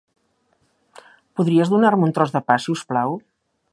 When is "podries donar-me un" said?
1.39-2.17